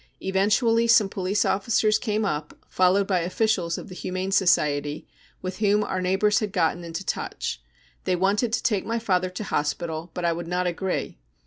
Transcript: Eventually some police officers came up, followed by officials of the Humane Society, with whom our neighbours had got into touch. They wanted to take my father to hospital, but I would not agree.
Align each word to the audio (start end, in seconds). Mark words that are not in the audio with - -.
Eventually 0.19 0.87
some 0.87 1.09
police 1.09 1.45
officers 1.45 1.99
came 1.99 2.25
up, 2.25 2.57
followed 2.67 3.05
by 3.05 3.19
officials 3.19 3.77
of 3.77 3.87
the 3.87 3.93
Humane 3.93 4.31
Society, 4.31 5.07
with 5.43 5.59
whom 5.59 5.83
our 5.83 6.01
neighbours 6.01 6.39
had 6.39 6.51
got 6.51 6.75
into 6.75 7.05
touch. 7.05 7.61
They 8.05 8.15
wanted 8.15 8.51
to 8.53 8.63
take 8.63 8.83
my 8.83 8.97
father 8.97 9.29
to 9.29 9.43
hospital, 9.43 10.09
but 10.15 10.25
I 10.25 10.33
would 10.33 10.47
not 10.47 10.65
agree. 10.65 11.19